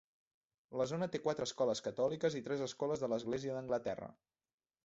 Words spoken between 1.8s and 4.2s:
catòliques i tres escoles de l'Església d'Anglaterra.